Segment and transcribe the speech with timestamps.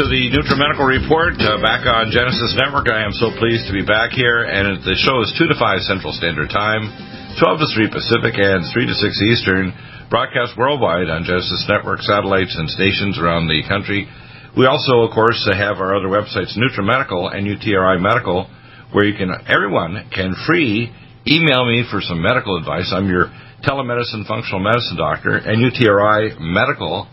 [0.00, 2.88] To the NutriMedical Report, uh, back on Genesis Network.
[2.88, 5.84] I am so pleased to be back here, and the show is 2 to 5
[5.84, 6.88] Central Standard Time,
[7.36, 9.76] 12 to 3 Pacific, and 3 to 6 Eastern,
[10.08, 14.08] broadcast worldwide on Genesis Network satellites and stations around the country.
[14.56, 18.48] We also, of course, have our other websites, NutriMedical and UTRI Medical,
[18.96, 20.88] where you can everyone can free
[21.28, 22.88] email me for some medical advice.
[22.88, 23.28] I'm your
[23.68, 27.04] telemedicine functional medicine doctor, and UTRI Medical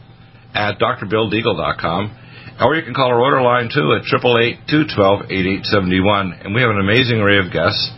[0.56, 2.24] at drbilldeagle.com.
[2.60, 6.46] Or you can call our order line too at 888-212-8871.
[6.46, 7.92] And we have an amazing array of guests.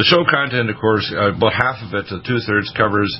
[0.00, 3.12] The show content, of course, uh, about half of it to two thirds covers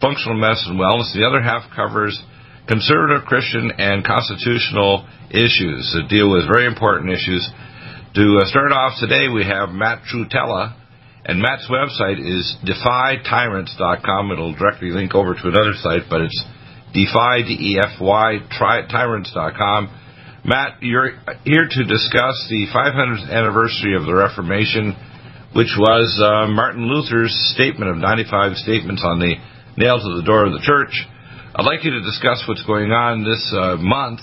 [0.00, 1.08] functional medicine and wellness.
[1.16, 2.20] The other half covers
[2.68, 7.40] conservative Christian and constitutional issues that deal with very important issues.
[8.20, 10.76] To uh, start off today, we have Matt Trewtella,
[11.24, 14.32] and Matt's website is defytyrants.com.
[14.32, 16.44] It'll directly link over to another site, but it's
[16.92, 18.28] defy, D-E-F-Y,
[18.60, 19.95] tyrants.com.
[20.46, 21.10] Matt, you're
[21.42, 24.94] here to discuss the 500th anniversary of the Reformation,
[25.58, 29.34] which was uh, Martin Luther's statement of 95 statements on the
[29.74, 30.94] nail to the door of the church.
[31.50, 34.22] I'd like you to discuss what's going on this uh, month,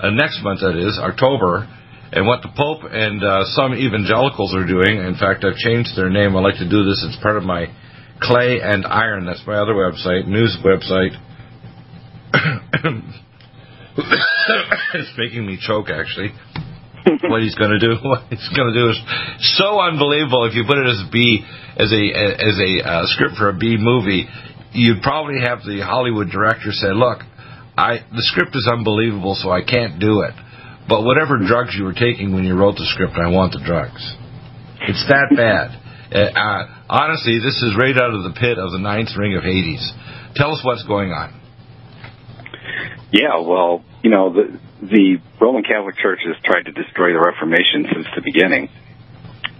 [0.00, 1.68] uh, next month that is, October,
[2.16, 5.04] and what the Pope and uh, some evangelicals are doing.
[5.04, 6.32] In fact, I've changed their name.
[6.32, 7.04] I like to do this.
[7.04, 7.68] It's part of my
[8.24, 9.28] Clay and Iron.
[9.28, 11.12] That's my other website, news website.
[14.94, 16.30] it's making me choke, actually.
[17.28, 18.98] what he's going to do, what he's going to do is
[19.58, 20.46] so unbelievable.
[20.46, 21.42] If you put it as a B,
[21.76, 24.28] as a as a uh, script for a B movie,
[24.72, 27.22] you'd probably have the Hollywood director say, "Look,
[27.76, 30.34] I the script is unbelievable, so I can't do it.
[30.88, 34.02] But whatever drugs you were taking when you wrote the script, I want the drugs.
[34.86, 35.74] It's that bad."
[36.08, 39.42] Uh, uh, honestly, this is right out of the pit of the ninth ring of
[39.42, 39.92] Hades.
[40.36, 41.38] Tell us what's going on.
[43.12, 47.86] Yeah, well, you know, the, the Roman Catholic Church has tried to destroy the Reformation
[47.92, 48.68] since the beginning.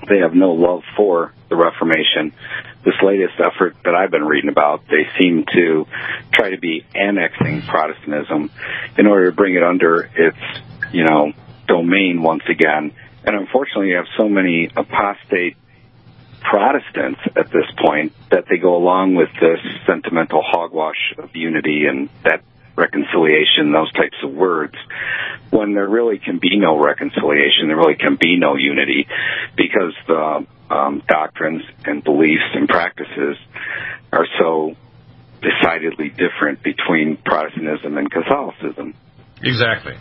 [0.09, 2.33] They have no love for the Reformation.
[2.85, 5.87] This latest effort that I've been reading about, they seem to
[6.33, 8.51] try to be annexing Protestantism
[8.97, 10.39] in order to bring it under its,
[10.93, 11.33] you know,
[11.67, 12.93] domain once again.
[13.25, 15.57] And unfortunately, you have so many apostate
[16.41, 22.09] Protestants at this point that they go along with this sentimental hogwash of unity and
[22.23, 22.43] that
[22.79, 24.75] reconciliation, those types of words,
[25.51, 29.07] when there really can be no reconciliation, there really can be no unity,
[29.57, 33.37] because the um, doctrines and beliefs and practices
[34.13, 34.75] are so
[35.43, 38.95] decidedly different between Protestantism and Catholicism.
[39.43, 39.97] Exactly.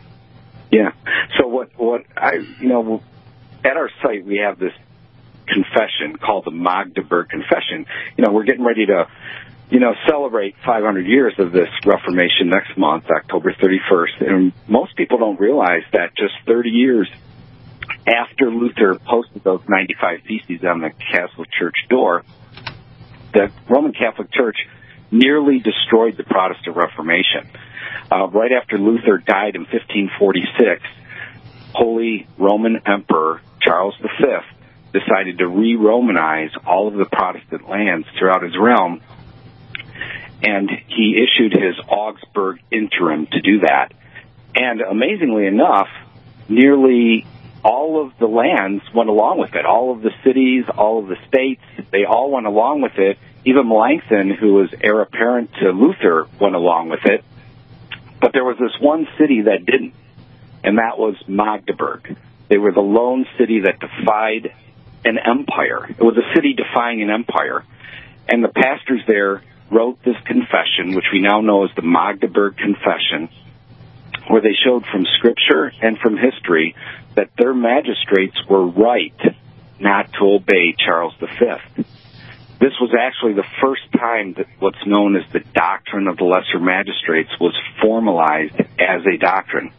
[0.71, 0.91] Yeah.
[1.39, 3.01] So what what I you know
[3.63, 4.73] at our site we have this
[5.47, 7.85] confession called the Magdeburg Confession.
[8.17, 9.07] You know, we're getting ready to
[9.69, 14.29] you know, celebrate 500 years of this Reformation next month, October 31st.
[14.29, 17.09] And most people don't realize that just 30 years
[18.07, 22.23] after Luther posted those 95 theses on the Catholic Church door,
[23.33, 24.57] the Roman Catholic Church
[25.11, 27.49] nearly destroyed the Protestant Reformation.
[28.09, 30.81] Uh, right after Luther died in 1546,
[31.73, 34.37] Holy Roman Emperor Charles V
[34.93, 39.01] decided to re-Romanize all of the Protestant lands throughout his realm
[40.43, 43.93] and he issued his Augsburg interim to do that.
[44.55, 45.89] And amazingly enough,
[46.47, 47.25] nearly
[47.63, 49.65] all of the lands went along with it.
[49.65, 51.61] All of the cities, all of the states,
[51.91, 53.17] they all went along with it.
[53.45, 57.23] Even Melanchthon, who was heir apparent to Luther, went along with it.
[58.19, 59.93] But there was this one city that didn't,
[60.63, 62.17] and that was Magdeburg.
[62.49, 64.53] They were the lone city that defied
[65.05, 65.85] an empire.
[65.89, 67.63] It was a city defying an empire.
[68.27, 73.29] And the pastors there wrote this confession, which we now know as the Magdeburg Confession,
[74.27, 76.75] where they showed from scripture and from history
[77.15, 79.19] that their magistrates were right
[79.79, 81.27] not to obey Charles V.
[82.59, 86.59] This was actually the first time that what's known as the doctrine of the lesser
[86.59, 89.71] magistrates was formalized as a doctrine.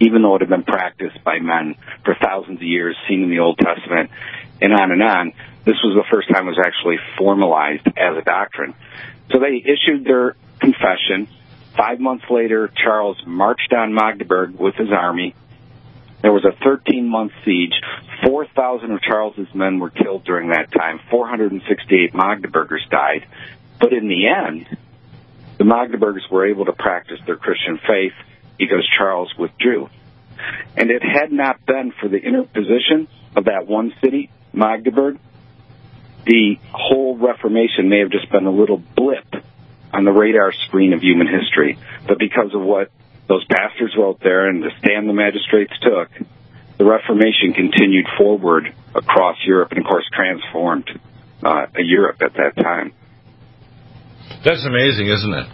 [0.00, 3.40] Even though it had been practiced by men for thousands of years, seen in the
[3.40, 4.10] Old Testament,
[4.60, 5.32] and on and on,
[5.64, 8.74] this was the first time it was actually formalized as a doctrine.
[9.32, 11.28] So they issued their confession.
[11.76, 15.34] Five months later, Charles marched on Magdeburg with his army.
[16.22, 17.74] There was a 13 month siege.
[18.24, 21.00] 4,000 of Charles's men were killed during that time.
[21.10, 23.26] 468 Magdeburgers died.
[23.78, 24.66] But in the end,
[25.58, 28.14] the Magdeburgers were able to practice their Christian faith
[28.58, 29.88] because Charles withdrew.
[30.76, 35.18] And it had not been for the interposition of that one city, Magdeburg,
[36.26, 39.26] the whole Reformation may have just been a little blip
[39.92, 41.78] on the radar screen of human history.
[42.08, 42.90] But because of what
[43.28, 46.08] those pastors wrote there and the stand the magistrates took,
[46.78, 50.88] the Reformation continued forward across Europe and, of course, transformed
[51.42, 52.92] uh, Europe at that time.
[54.44, 55.46] That's amazing, isn't it?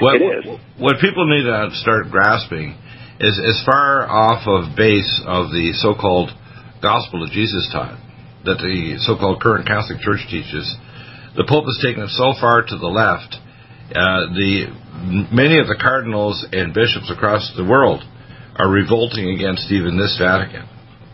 [0.00, 0.60] What, it is.
[0.78, 2.76] What people need to start grasping
[3.20, 6.30] is as far off of base of the so-called
[6.82, 7.98] gospel that Jesus taught
[8.44, 10.64] that the so-called current Catholic Church teaches,
[11.34, 13.36] the Pope has taken it so far to the left.
[13.90, 14.70] Uh, the
[15.30, 18.02] many of the cardinals and bishops across the world
[18.56, 20.64] are revolting against even this Vatican,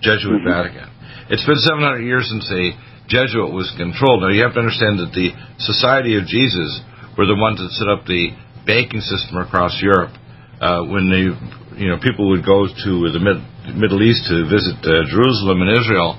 [0.00, 0.48] Jesuit mm-hmm.
[0.48, 0.88] Vatican.
[1.28, 2.76] It's been 700 years since a
[3.08, 4.22] Jesuit was controlled.
[4.22, 6.80] Now you have to understand that the Society of Jesus
[7.18, 8.32] were the ones that set up the
[8.64, 10.14] banking system across Europe.
[10.62, 11.26] Uh, when they,
[11.76, 15.70] you know, people would go to the Mid- Middle East to visit uh, Jerusalem and
[15.70, 16.18] Israel,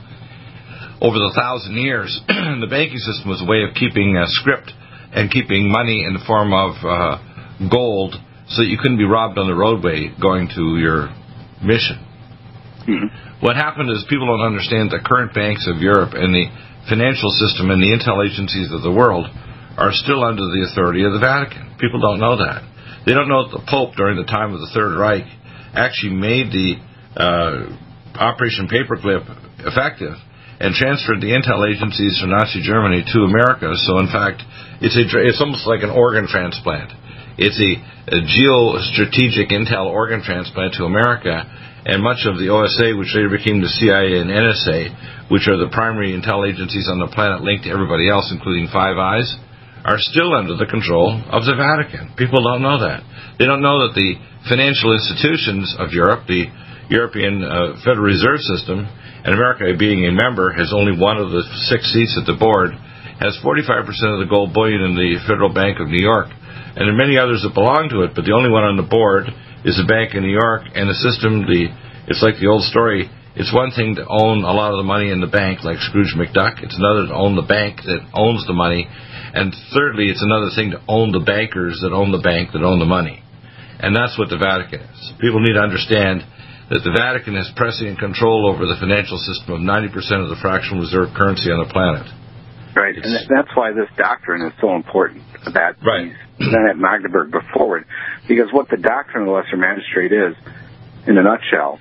[1.04, 4.72] over the thousand years, the banking system was a way of keeping a script
[5.12, 7.20] and keeping money in the form of uh,
[7.68, 8.16] gold
[8.48, 11.12] so that you couldn't be robbed on the roadway going to your
[11.60, 12.00] mission.
[12.88, 13.44] Mm-hmm.
[13.44, 16.48] What happened is people don't understand the current banks of Europe and the
[16.88, 19.28] financial system and the intel agencies of the world
[19.76, 21.76] are still under the authority of the Vatican.
[21.80, 22.64] People don't know that.
[23.06, 25.28] They don't know that the Pope, during the time of the Third Reich,
[25.76, 26.80] actually made the
[27.16, 27.78] uh,
[28.16, 29.26] Operation Paperclip
[29.66, 30.18] effective
[30.60, 33.74] and transferred the intel agencies from Nazi Germany to America.
[33.84, 34.44] So, in fact,
[34.82, 36.94] it's a it's almost like an organ transplant.
[37.36, 37.72] It's a,
[38.14, 41.42] a geostrategic intel organ transplant to America,
[41.86, 45.74] and much of the OSA, which later became the CIA and NSA, which are the
[45.74, 49.28] primary intel agencies on the planet linked to everybody else, including Five Eyes,
[49.84, 52.14] are still under the control of the Vatican.
[52.16, 53.04] People don't know that.
[53.36, 54.16] They don't know that the
[54.48, 56.48] financial institutions of Europe, the
[56.90, 58.88] European uh, Federal Reserve System,
[59.24, 62.76] and America, being a member, has only one of the six seats at the board,
[63.24, 66.28] has 45% of the gold bullion in the Federal Bank of New York.
[66.76, 68.88] And there are many others that belong to it, but the only one on the
[68.88, 69.30] board
[69.64, 70.68] is the Bank of New York.
[70.76, 71.72] And the system, the
[72.08, 73.08] it's like the old story.
[73.36, 76.14] It's one thing to own a lot of the money in the bank, like Scrooge
[76.14, 76.62] McDuck.
[76.62, 78.86] It's another to own the bank that owns the money.
[78.90, 82.78] And thirdly, it's another thing to own the bankers that own the bank that own
[82.78, 83.24] the money.
[83.80, 85.14] And that's what the Vatican is.
[85.18, 86.22] People need to understand
[86.70, 89.92] that the Vatican is pressing control over the financial system of 90%
[90.24, 92.08] of the fractional reserve currency on the planet.
[92.76, 96.12] Right, it's, and that's why this doctrine is so important that right.
[96.40, 97.86] then at Magdeburg go forward,
[98.28, 100.36] because what the doctrine of the lesser magistrate is,
[101.06, 101.80] in a nutshell,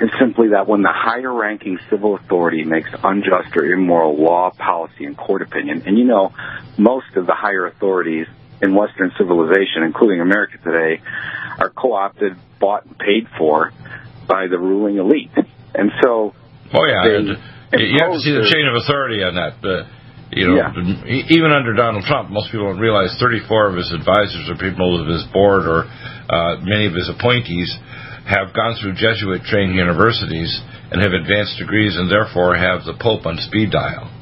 [0.00, 5.04] is simply that when the higher ranking civil authority makes unjust or immoral law, policy,
[5.04, 6.32] and court opinion, and you know,
[6.78, 8.26] most of the higher authorities
[8.62, 11.02] in Western civilization, including America today,
[11.58, 13.72] are co-opted, bought, and paid for
[14.28, 15.32] by the ruling elite.
[15.74, 16.34] And so,
[16.74, 17.34] oh yeah,
[17.72, 19.56] you have to see the chain of authority on that.
[19.64, 19.88] Uh,
[20.28, 21.32] you know, yeah.
[21.32, 25.08] even under Donald Trump, most people don't realize 34 of his advisors or people of
[25.08, 25.88] his board or
[26.28, 27.72] uh, many of his appointees
[28.28, 30.52] have gone through Jesuit trained universities
[30.92, 34.12] and have advanced degrees and therefore have the Pope on speed dial.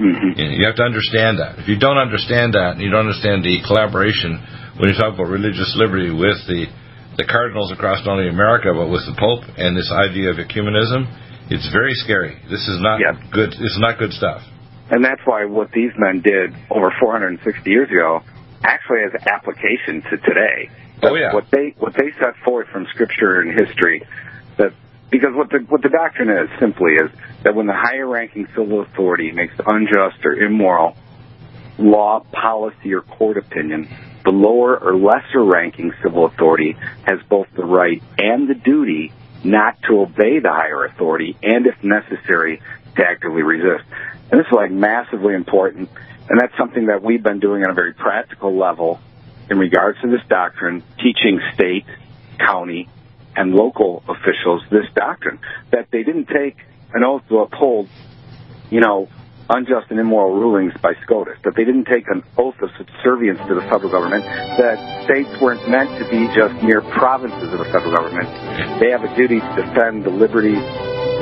[0.00, 0.40] Mm-hmm.
[0.40, 1.60] You have to understand that.
[1.60, 4.40] If you don't understand that and you don't understand the collaboration
[4.80, 6.72] when you talk about religious liberty with the
[7.20, 11.04] the cardinals across not only America but with the Pope and this idea of ecumenism,
[11.52, 12.40] it's very scary.
[12.48, 13.12] This is not yeah.
[13.28, 13.52] good.
[13.52, 14.40] It's not good stuff.
[14.88, 18.24] And that's why what these men did over 460 years ago
[18.64, 20.72] actually has application to today.
[21.02, 21.34] Oh, yeah.
[21.34, 24.02] What they what they set forth from scripture and history
[24.56, 24.72] that
[25.10, 27.10] because what the what the doctrine is simply is
[27.44, 30.96] that when the higher ranking civil authority makes unjust or immoral
[31.78, 33.88] law, policy, or court opinion,
[34.24, 39.12] the lower or lesser ranking civil authority has both the right and the duty
[39.42, 42.60] not to obey the higher authority and if necessary
[42.96, 43.84] to actively resist.
[44.30, 45.88] And this is like massively important
[46.30, 49.00] and that's something that we've been doing on a very practical level
[49.50, 51.84] in regards to this doctrine, teaching state,
[52.38, 52.88] county,
[53.34, 55.40] and local officials this doctrine
[55.72, 56.56] that they didn't take
[56.94, 57.88] an oath to uphold,
[58.70, 59.08] you know,
[59.50, 63.54] unjust and immoral rulings by SCOTUS, that they didn't take an oath of subservience to
[63.58, 64.24] the federal government,
[64.56, 68.30] that states weren't meant to be just mere provinces of the federal government.
[68.78, 70.62] They have a duty to defend the liberties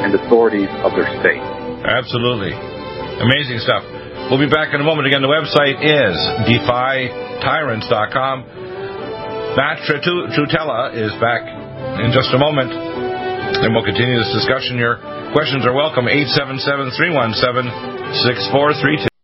[0.05, 1.41] and authorities of their state.
[1.83, 2.53] Absolutely.
[2.53, 3.83] Amazing stuff.
[4.31, 5.09] We'll be back in a moment.
[5.09, 8.37] Again, the website is defytyrants.com.
[9.57, 11.43] Matt Trewtella is back
[12.05, 13.08] in just a moment.
[13.57, 14.97] And we'll continue this discussion Your
[15.33, 16.09] Questions are welcome.
[16.09, 17.69] 877 317
[18.25, 19.18] 6432.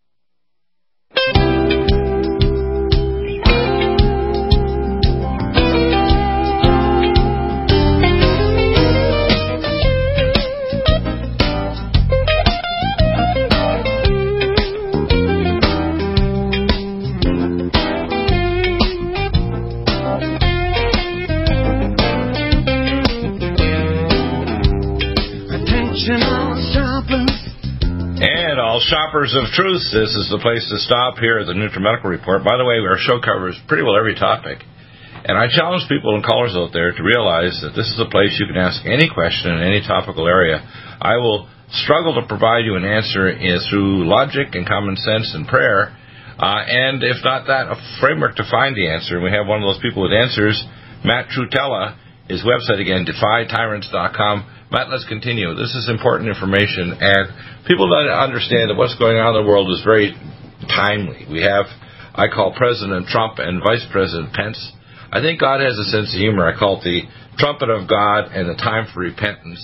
[28.55, 32.47] Shoppers of truth, this is the place to stop here at the NutriMedical Report.
[32.47, 34.63] By the way, our show covers pretty well every topic.
[35.27, 38.39] And I challenge people and callers out there to realize that this is a place
[38.39, 40.63] you can ask any question in any topical area.
[41.03, 41.51] I will
[41.83, 43.35] struggle to provide you an answer
[43.67, 45.91] through logic and common sense and prayer.
[46.39, 49.19] Uh, and if not that, a framework to find the answer.
[49.19, 50.63] We have one of those people with answers,
[51.03, 51.99] Matt Trewtella.
[52.31, 54.54] His website again, defytyrants.com.
[54.73, 55.53] Matt, let's continue.
[55.55, 59.69] This is important information, and people don't understand that what's going on in the world
[59.69, 60.17] is very
[60.73, 61.29] timely.
[61.29, 61.69] We have,
[62.17, 64.57] I call President Trump and Vice President Pence.
[65.13, 66.49] I think God has a sense of humor.
[66.49, 67.05] I call it the
[67.37, 69.61] trumpet of God and the time for repentance.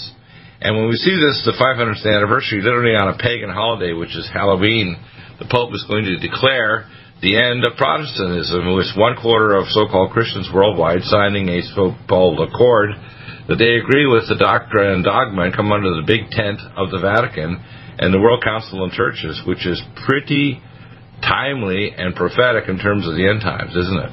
[0.61, 4.29] And when we see this, the 500th anniversary, literally on a pagan holiday, which is
[4.29, 5.01] Halloween,
[5.41, 6.85] the Pope is going to declare
[7.25, 12.93] the end of Protestantism, with one quarter of so-called Christians worldwide signing a so-called accord
[13.51, 16.95] that they agree with the doctrine and dogma and come under the big tent of
[16.95, 17.59] the Vatican
[17.99, 20.63] and the World Council of Churches, which is pretty
[21.21, 24.13] timely and prophetic in terms of the end times, isn't it?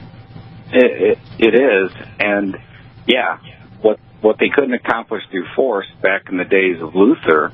[0.73, 2.57] It, it, it is, and
[3.05, 3.37] yeah,
[3.79, 7.53] what what they couldn't accomplish through force back in the days of Luther,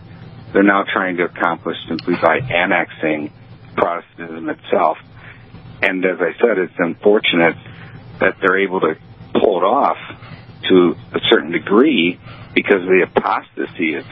[0.54, 3.32] they're now trying to accomplish simply by annexing
[3.76, 4.98] Protestantism itself.
[5.82, 7.58] And as I said, it's unfortunate
[8.22, 8.96] that they're able to
[9.34, 9.98] pull it off
[10.70, 12.20] to a certain degree
[12.56, 14.06] because of the apostasy of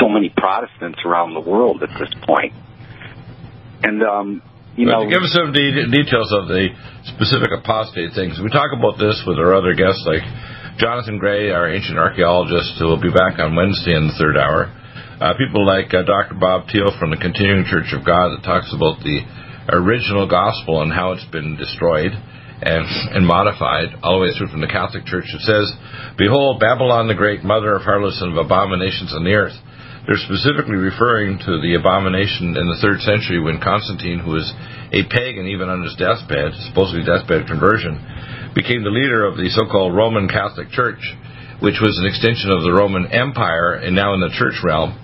[0.00, 2.52] so many Protestants around the world at this point.
[3.82, 4.42] And um,
[4.76, 6.70] you know, give us some de- details of the
[7.12, 8.38] specific apostate things.
[8.40, 10.22] We talk about this with our other guests, like
[10.78, 14.70] Jonathan Gray, our ancient archaeologist, who will be back on Wednesday in the third hour.
[15.20, 16.34] Uh, people like uh, Dr.
[16.40, 19.22] Bob Thiel from the Continuing Church of God that talks about the
[19.70, 22.10] original gospel and how it's been destroyed
[22.62, 22.86] and,
[23.18, 25.26] and modified all the way through from the Catholic Church.
[25.34, 25.66] It says,
[26.16, 29.58] Behold, Babylon the Great, mother of harlots and of abominations on the earth.
[30.06, 34.46] They're specifically referring to the abomination in the third century when Constantine, who was
[34.94, 37.98] a pagan even on his deathbed, supposedly deathbed conversion,
[38.54, 41.02] became the leader of the so-called Roman Catholic Church,
[41.62, 44.98] which was an extension of the Roman Empire and now in the church realm.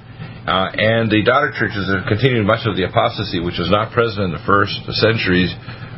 [0.47, 4.27] Uh, and the daughter churches have continued much of the apostasy, which was not present
[4.27, 5.55] in the first centuries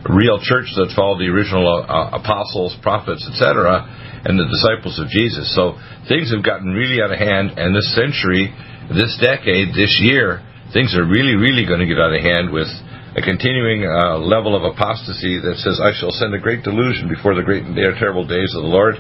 [0.09, 3.85] real church that followed the original uh, apostles, prophets, etc.,
[4.25, 5.53] and the disciples of Jesus.
[5.53, 5.77] So
[6.09, 8.53] things have gotten really out of hand, and this century,
[8.93, 10.41] this decade, this year,
[10.73, 12.69] things are really, really going to get out of hand with
[13.17, 17.35] a continuing uh, level of apostasy that says, I shall send a great delusion before
[17.35, 18.95] the great and terrible days of the Lord.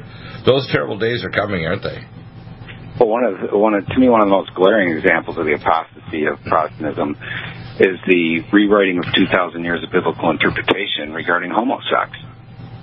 [0.44, 2.02] Those terrible days are coming, aren't they?
[2.98, 5.54] Well, one of one of to me one of the most glaring examples of the
[5.54, 7.16] apostasy of Protestantism
[7.80, 12.12] is the rewriting of 2,000 years of biblical interpretation regarding homosex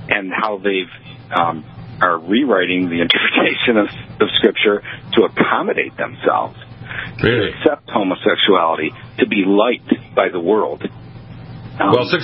[0.10, 0.90] and how they've
[1.30, 1.64] um,
[2.02, 3.88] are rewriting the interpretation of,
[4.22, 4.82] of Scripture
[5.14, 6.58] to accommodate themselves,
[7.22, 7.52] really?
[7.52, 8.90] to accept homosexuality,
[9.20, 10.82] to be liked by the world.
[11.78, 12.18] Um, well, 65%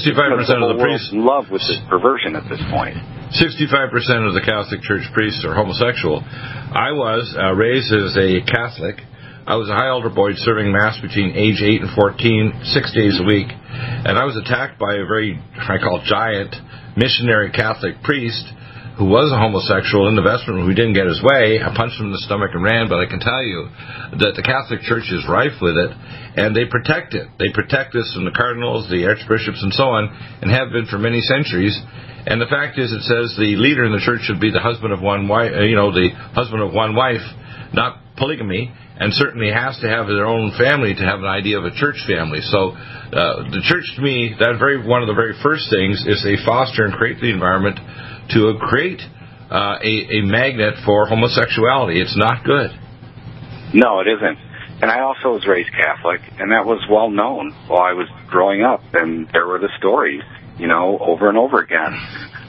[0.65, 2.97] of the priests in love with this perversion at this point.
[3.37, 6.21] 65% of the Catholic Church priests are homosexual.
[6.21, 9.01] I was uh, raised as a Catholic
[9.43, 13.19] I was a high altar boy serving Mass between age 8 and 14, six days
[13.19, 13.51] a week.
[13.51, 16.55] And I was attacked by a very, I call giant,
[16.95, 18.47] missionary Catholic priest
[18.95, 21.59] who was a homosexual in the vestment who didn't get his way.
[21.59, 23.67] I punched him in the stomach and ran, but I can tell you
[24.23, 25.91] that the Catholic Church is rife with it,
[26.39, 27.27] and they protect it.
[27.35, 30.07] They protect us from the cardinals, the archbishops, and so on,
[30.39, 31.75] and have been for many centuries.
[32.29, 34.95] And the fact is, it says the leader in the church should be the husband
[34.95, 37.25] of one wife, uh, you know, the husband of one wife,
[37.73, 41.65] not polygamy, and certainly has to have their own family to have an idea of
[41.65, 42.41] a church family.
[42.41, 46.21] So, uh, the church to me, that very one of the very first things is
[46.23, 47.79] they foster and create the environment
[48.33, 49.01] to create
[49.49, 52.01] uh, a, a magnet for homosexuality.
[52.01, 52.71] It's not good.
[53.73, 54.37] No, it isn't.
[54.81, 58.63] And I also was raised Catholic, and that was well known while I was growing
[58.63, 58.81] up.
[58.93, 60.21] And there were the stories,
[60.57, 61.93] you know, over and over again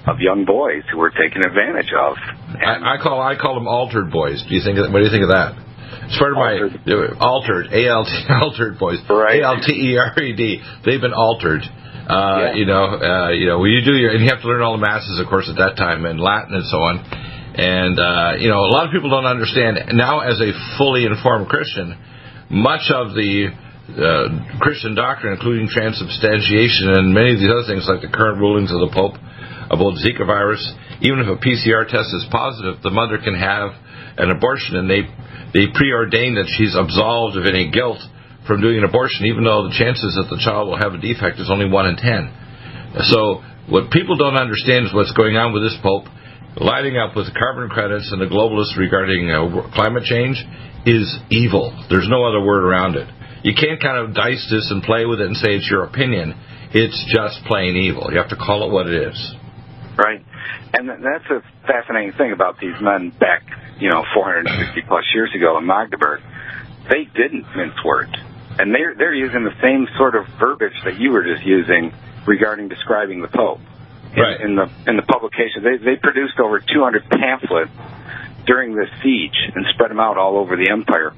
[0.07, 2.17] of young boys who were taken advantage of.
[2.61, 4.45] I, I call I call them altered boys.
[4.49, 4.79] Do you think?
[4.79, 5.57] Of, what do you think of that?
[6.07, 6.81] It's part of altered.
[6.87, 8.99] my altered A L T altered voice.
[9.09, 9.41] Right.
[9.41, 10.63] A L T E R E D.
[10.85, 11.63] They've been altered.
[11.63, 12.55] Uh, yeah.
[12.55, 14.85] You know, uh, you know, you do your, and you have to learn all the
[14.85, 17.01] masses, of course, at that time, and Latin and so on.
[17.57, 20.21] And uh, you know, a lot of people don't understand now.
[20.21, 21.97] As a fully informed Christian,
[22.51, 23.55] much of the
[23.95, 28.73] uh, Christian doctrine, including transubstantiation and many of these other things, like the current rulings
[28.73, 29.17] of the Pope
[29.71, 30.61] about Zika virus,
[31.01, 33.73] even if a PCR test is positive, the mother can have
[34.17, 35.03] an abortion, and they
[35.53, 38.03] they preordain that she's absolved of any guilt
[38.47, 41.41] from doing an abortion, even though the chances that the child will have a defect
[41.41, 43.09] is only 1 in 10.
[43.09, 43.41] So,
[43.71, 46.05] what people don't understand is what's going on with this Pope
[46.57, 50.39] lighting up with the carbon credits and the globalists regarding uh, climate change
[50.87, 51.73] is evil.
[51.91, 53.09] There's no other word around it.
[53.43, 56.35] You can't kind of dice this and play with it and say it's your opinion.
[56.73, 58.09] It's just plain evil.
[58.11, 59.35] You have to call it what it is.
[59.97, 60.25] Right.
[60.73, 63.43] And that's a fascinating thing about these men back,
[63.79, 66.23] you know, 460 plus years ago in Magdeburg.
[66.89, 68.15] They didn't mince words
[68.59, 71.93] and they're they're using the same sort of verbiage that you were just using
[72.27, 73.61] regarding describing the Pope.
[74.15, 74.41] In, right.
[74.41, 77.73] in the in the publication, they they produced over 200 pamphlets
[78.47, 81.13] during the siege and spread them out all over the empire.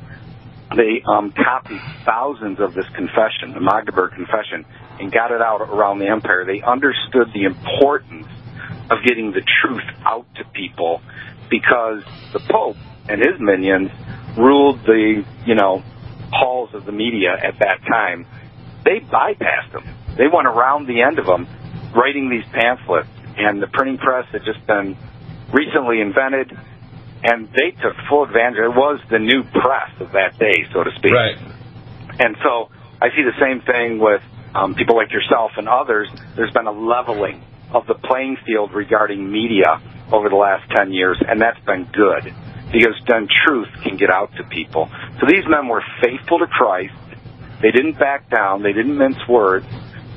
[0.74, 4.64] They um, copied thousands of this confession, the Magdeburg Confession,
[4.98, 6.44] and got it out around the empire.
[6.44, 8.26] They understood the importance
[8.90, 11.02] of getting the truth out to people
[11.50, 12.76] because the Pope
[13.09, 13.90] and his minions
[14.37, 15.82] ruled the, you know,
[16.32, 18.26] halls of the media at that time,
[18.85, 19.85] they bypassed them.
[20.16, 21.46] They went around the end of them,
[21.94, 23.09] writing these pamphlets.
[23.38, 24.96] And the printing press had just been
[25.52, 26.56] recently invented,
[27.22, 28.59] and they took full advantage.
[28.59, 31.12] It was the new press of that day, so to speak.
[31.12, 31.37] Right.
[32.18, 34.22] And so I see the same thing with
[34.54, 36.09] um, people like yourself and others.
[36.35, 39.81] There's been a leveling of the playing field regarding media
[40.12, 42.33] over the last 10 years, and that's been good
[42.72, 44.90] because then truth can get out to people.
[45.20, 46.94] So these men were faithful to Christ.
[47.62, 48.62] They didn't back down.
[48.62, 49.66] They didn't mince words.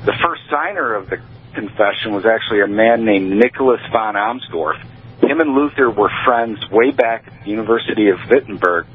[0.04, 1.18] The first signer of the
[1.54, 4.80] confession was actually a man named Nicholas von Amsdorf.
[5.22, 8.86] Him and Luther were friends way back at the University of Wittenberg.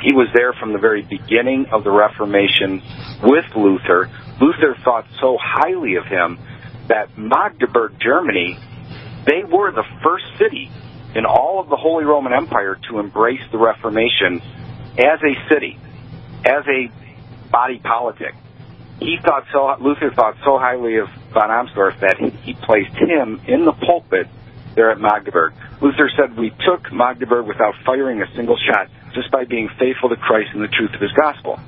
[0.00, 2.82] He was there from the very beginning of the Reformation
[3.22, 4.08] with Luther.
[4.40, 6.38] Luther thought so highly of him
[6.90, 8.58] that Magdeburg, Germany,
[9.24, 10.70] they were the first city
[11.14, 14.42] in all of the Holy Roman Empire to embrace the Reformation
[14.98, 15.78] as a city,
[16.44, 16.90] as a
[17.50, 18.34] body politic.
[18.98, 23.64] He thought so, Luther thought so highly of von Amsdorf that he placed him in
[23.64, 24.26] the pulpit
[24.74, 25.54] there at Magdeburg.
[25.80, 30.16] Luther said, We took Magdeburg without firing a single shot, just by being faithful to
[30.16, 31.58] Christ and the truth of his gospel.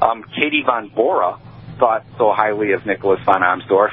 [0.00, 1.38] Um, Katie von Bora
[1.78, 3.92] thought so highly of Nicholas von Amsdorf.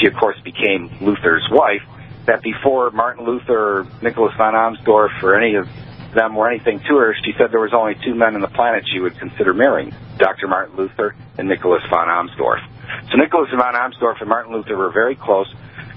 [0.00, 1.82] She, of course, became Luther's wife
[2.26, 5.68] that before Martin Luther Nicholas von Amsdorf or any of
[6.14, 8.84] them were anything to her, she said there was only two men on the planet
[8.90, 10.48] she would consider marrying, Dr.
[10.48, 12.62] Martin Luther and Nicholas von Amsdorf.
[13.10, 15.52] So Nicholas von Amsdorf and Martin Luther were very close.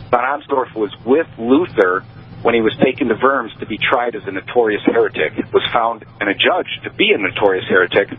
[0.09, 2.03] Von Amsdorf was with Luther
[2.41, 6.05] when he was taken to Worms to be tried as a notorious heretic, was found
[6.19, 8.09] and adjudged to be a notorious heretic.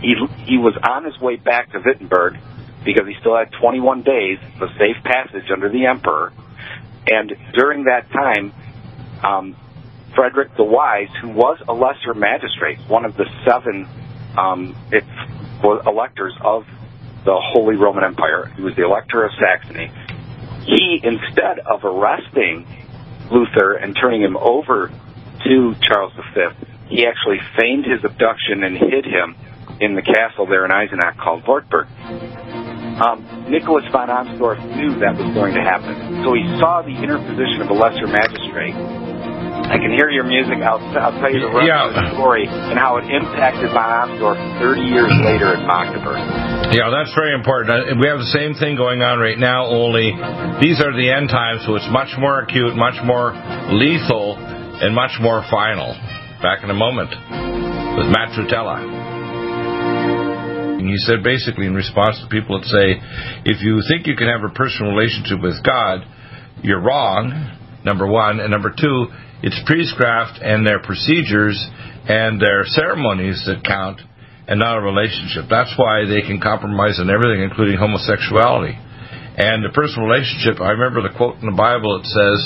[0.00, 2.36] He, he was on his way back to Wittenberg
[2.84, 6.32] because he still had 21 days of safe passage under the emperor
[7.06, 8.52] and during that time,
[9.22, 9.56] um,
[10.14, 13.86] Frederick the Wise, who was a lesser magistrate, one of the seven
[14.38, 15.04] um, it,
[15.62, 16.66] electors of
[17.24, 19.90] the Holy Roman Empire, he was the elector of Saxony,
[20.64, 22.66] he, instead of arresting
[23.30, 24.90] Luther and turning him over
[25.44, 26.48] to Charles V,
[26.88, 29.36] he actually feigned his abduction and hid him
[29.80, 31.88] in the castle there in Eisenach called Wartburg.
[33.00, 36.22] Um, Nicholas von Amsdorf knew that was going to happen.
[36.22, 38.74] So he saw the interposition of a lesser magistrate
[39.64, 40.60] I can hear your music.
[40.60, 41.88] I'll, I'll tell you the rest Yeah.
[41.88, 46.20] of the story and how it impacted von Amsdorf 30 years later at Magdeburg.
[46.76, 47.72] Yeah, that's very important.
[47.72, 50.12] Uh, We have the same thing going on right now, only
[50.60, 53.32] these are the end times, so it's much more acute, much more
[53.72, 55.96] lethal, and much more final.
[56.44, 57.08] Back in a moment
[57.96, 58.84] with Matt Trewtella.
[60.84, 63.00] And he said basically in response to people that say,
[63.48, 66.04] if you think you can have a personal relationship with God,
[66.60, 67.32] you're wrong,
[67.88, 68.36] number one.
[68.36, 69.08] And number two,
[69.40, 71.56] it's priestcraft and their procedures
[72.04, 74.04] and their ceremonies that count
[74.44, 75.48] and not a relationship.
[75.48, 78.76] That's why they can compromise on everything, including homosexuality.
[79.40, 82.40] And the personal relationship, I remember the quote in the Bible that says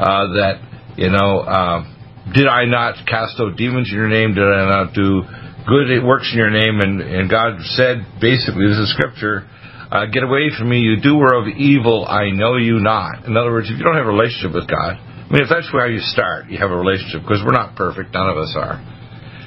[0.00, 0.64] uh, that,
[0.96, 1.84] you know, uh,
[2.32, 4.32] did I not cast out demons in your name?
[4.32, 5.28] Did I not do
[5.66, 6.80] good it works in your name?
[6.80, 9.46] And, and God said, basically, this is scripture,
[9.90, 13.26] uh, get away from me, you doer of evil, I know you not.
[13.26, 15.70] In other words, if you don't have a relationship with God, I mean, if that's
[15.72, 18.78] where you start, you have a relationship, because we're not perfect, none of us are,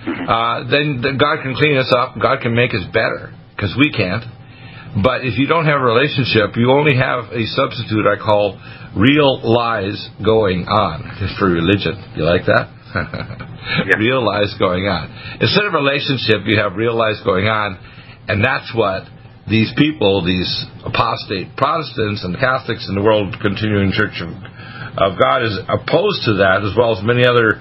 [0.08, 3.92] uh, then, then God can clean us up, God can make us better, because we
[3.92, 4.24] can't.
[5.04, 8.58] But if you don't have a relationship, you only have a substitute I call
[8.98, 11.94] real lies going on for religion.
[12.16, 12.79] You like that?
[14.00, 15.38] Real lies going on.
[15.42, 17.78] Instead of relationship, you have real lies going on,
[18.28, 19.04] and that's what
[19.50, 20.50] these people, these
[20.86, 26.46] apostate Protestants and Catholics in the World Continuing Church of, of God, is opposed to
[26.46, 27.58] that, as well as many other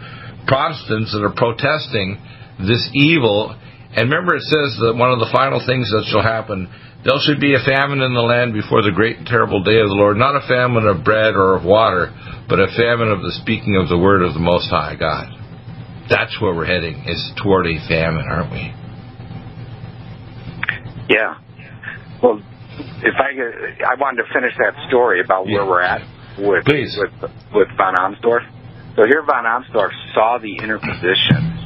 [0.47, 2.21] Protestants that are protesting
[2.61, 3.53] this evil.
[3.97, 6.69] And remember, it says that one of the final things that shall happen
[7.09, 9.89] there should be a famine in the land before the great and terrible day of
[9.89, 12.13] the Lord, not a famine of bread or of water,
[12.49, 15.33] but a famine of the speaking of the word of the Most High God.
[16.13, 18.73] That's where we're heading, is toward a famine, aren't we?
[21.09, 21.41] Yeah.
[22.23, 22.41] Well,
[23.01, 23.33] if I
[23.89, 25.69] I wanted to finish that story about where Yeah.
[25.69, 26.03] we're at
[26.39, 26.97] with Please.
[27.01, 27.13] with
[27.55, 28.45] with von Amsdorf.
[28.97, 31.57] So here, von Amsdorf saw the interposition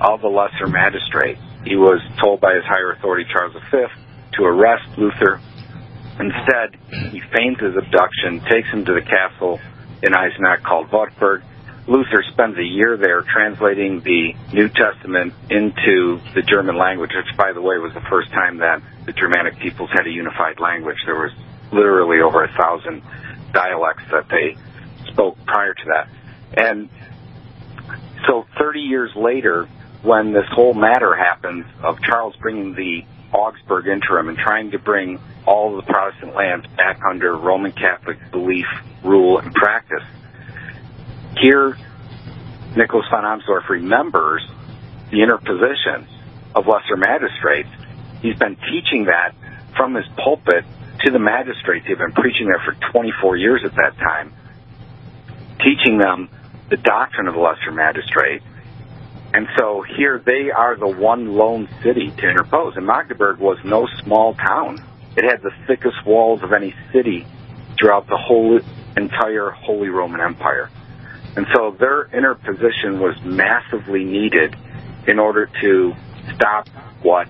[0.00, 1.38] of the lesser magistrate.
[1.64, 3.84] He was told by his higher authority, Charles V,
[4.34, 5.40] to arrest Luther.
[6.18, 6.76] Instead,
[7.12, 9.58] he feigns his abduction, takes him to the castle
[10.02, 11.42] in Eisenach called Wartburg.
[11.86, 17.52] Luther spends a year there translating the New Testament into the German language, which, by
[17.52, 20.98] the way, was the first time that the Germanic peoples had a unified language.
[21.06, 21.32] There was
[21.72, 23.02] literally over a thousand
[23.52, 24.56] dialects that they
[25.10, 26.08] spoke prior to that.
[26.56, 26.90] And
[28.26, 29.68] so 30 years later,
[30.02, 35.20] when this whole matter happens of Charles bringing the Augsburg interim and trying to bring
[35.46, 38.66] all the Protestant lands back under Roman Catholic belief,
[39.02, 40.04] rule, and practice,
[41.40, 41.76] here
[42.76, 44.46] Nicholas von Amsdorf remembers
[45.10, 46.06] the interposition
[46.54, 47.68] of lesser magistrates.
[48.22, 49.34] He's been teaching that
[49.76, 50.64] from his pulpit
[51.04, 51.86] to the magistrates.
[51.86, 54.32] He'd been preaching there for 24 years at that time,
[55.58, 56.28] teaching them
[56.68, 58.42] the doctrine of the lesser magistrate.
[59.32, 62.76] And so here they are the one lone city to interpose.
[62.76, 64.84] And Magdeburg was no small town.
[65.16, 67.26] It had the thickest walls of any city
[67.78, 68.60] throughout the whole
[68.96, 70.70] entire Holy Roman Empire.
[71.36, 74.56] And so their interposition was massively needed
[75.06, 75.94] in order to
[76.34, 76.68] stop
[77.02, 77.28] what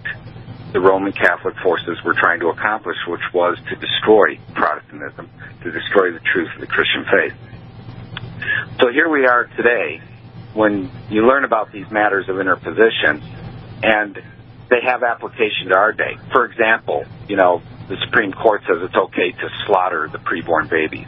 [0.72, 5.28] the Roman Catholic forces were trying to accomplish, which was to destroy Protestantism,
[5.62, 7.34] to destroy the truth of the Christian faith.
[8.80, 10.00] So here we are today
[10.54, 13.22] when you learn about these matters of interposition
[13.82, 14.18] and
[14.68, 16.16] they have application to our day.
[16.32, 21.06] For example, you know, the Supreme Court says it's okay to slaughter the preborn babies.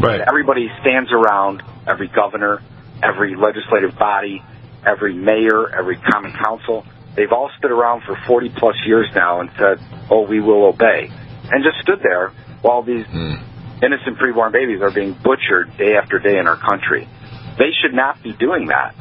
[0.00, 0.20] Right.
[0.20, 2.60] Everybody stands around, every governor,
[3.02, 4.42] every legislative body,
[4.84, 6.84] every mayor, every common council.
[7.14, 9.78] They've all stood around for 40 plus years now and said,
[10.10, 11.10] oh, we will obey.
[11.50, 13.34] And just stood there while these hmm.
[13.82, 17.08] innocent preborn babies are being butchered day after day in our country.
[17.58, 18.94] They should not be doing that.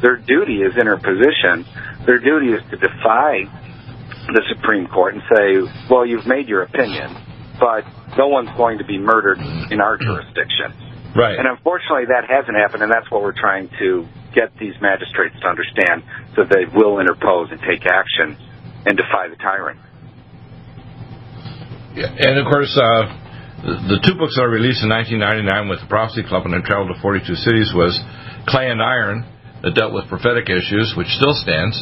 [0.00, 1.66] Their duty is interposition.
[2.06, 3.44] Their duty is to defy
[4.28, 7.16] the Supreme Court and say, well, you've made your opinion,
[7.58, 7.84] but
[8.16, 9.38] no one's going to be murdered
[9.70, 10.72] in our jurisdiction.
[11.16, 11.38] Right.
[11.38, 15.48] And unfortunately, that hasn't happened, and that's what we're trying to get these magistrates to
[15.48, 16.04] understand
[16.36, 18.36] so they will interpose and take action
[18.86, 19.80] and defy the tyrant.
[21.94, 23.08] Yeah, and of course, uh,
[23.62, 26.98] the, two books I released in 1999 with the Prophecy Club and I traveled to
[27.02, 27.98] 42 cities was
[28.46, 29.26] Clay and Iron
[29.62, 31.74] that dealt with prophetic issues, which still stands,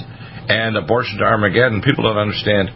[0.49, 1.85] and Abortion to Armageddon.
[1.85, 2.73] People don't understand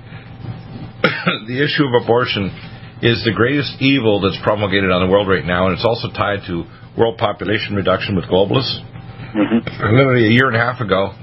[1.48, 2.52] the issue of abortion
[3.00, 6.44] is the greatest evil that's promulgated on the world right now, and it's also tied
[6.44, 8.84] to world population reduction with globalists.
[9.32, 9.96] Mm-hmm.
[9.96, 11.16] Literally a year and a half ago,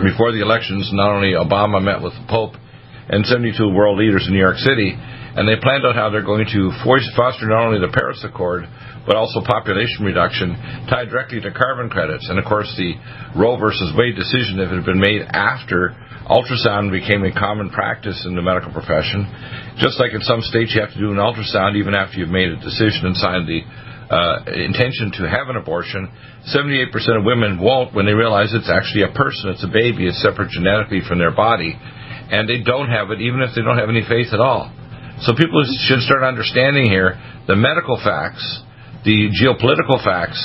[0.00, 2.56] before the elections, not only Obama met with the Pope
[3.08, 6.46] and 72 world leaders in New York City, and they planned out how they're going
[6.52, 8.68] to foster not only the Paris Accord,
[9.06, 10.54] but also population reduction
[10.86, 12.28] tied directly to carbon credits.
[12.28, 12.94] And of course, the
[13.34, 15.96] Roe versus Wade decision, if it had been made after
[16.30, 19.26] ultrasound became a common practice in the medical profession,
[19.78, 22.48] just like in some states you have to do an ultrasound even after you've made
[22.48, 23.60] a decision and signed the
[24.12, 26.06] uh, intention to have an abortion,
[26.54, 30.22] 78% of women won't when they realize it's actually a person, it's a baby, it's
[30.22, 31.74] separate genetically from their body,
[32.32, 34.72] and they don't have it even if they don't have any faith at all.
[35.20, 38.42] So people should start understanding here the medical facts,
[39.04, 40.40] the geopolitical facts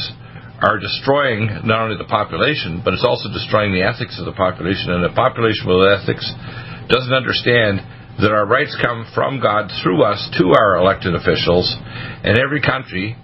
[0.60, 4.91] are destroying not only the population, but it's also destroying the ethics of the population.
[4.91, 6.26] And the population with ethics
[6.89, 7.80] doesn't understand
[8.19, 11.69] that our rights come from God through us to our elected officials,
[12.26, 13.15] and every country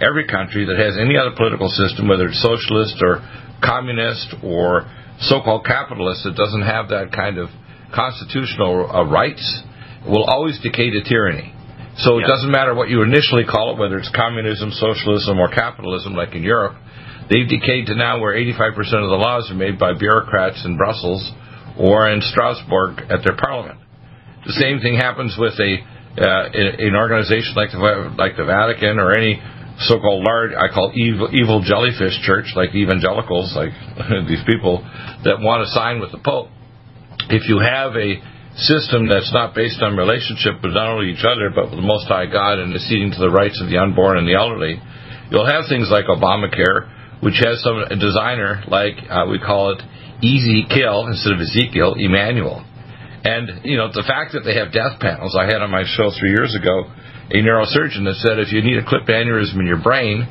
[0.00, 3.18] every country that has any other political system, whether it's socialist or
[3.62, 4.86] communist or
[5.26, 7.50] so-called capitalist that doesn't have that kind of
[7.94, 9.62] constitutional uh, rights,
[10.06, 11.54] will always decay to tyranny.
[11.98, 16.14] So it doesn't matter what you initially call it, whether it's communism, socialism, or capitalism,
[16.14, 16.76] like in Europe.
[17.28, 21.20] They've decayed to now where 85% of the laws are made by bureaucrats in Brussels
[21.76, 23.80] or in Strasbourg at their parliament.
[24.46, 25.76] The same thing happens with a
[26.18, 27.78] uh, an organization like the
[28.16, 29.38] like the Vatican or any
[29.86, 33.70] so-called large, I call evil, evil jellyfish church, like evangelicals, like
[34.26, 34.82] these people
[35.22, 36.50] that want to sign with the Pope.
[37.28, 38.16] If you have a
[38.56, 42.08] system that's not based on relationship with not only each other, but with the Most
[42.08, 44.80] High God and acceding to the rights of the unborn and the elderly,
[45.30, 49.80] you'll have things like Obamacare, which has some designer like uh, we call it
[50.22, 52.64] Easy Kill instead of Ezekiel, Emanuel.
[53.22, 56.10] And, you know, the fact that they have death panels, I had on my show
[56.10, 56.88] three years ago,
[57.30, 60.26] a neurosurgeon that said if you need a clip aneurysm in your brain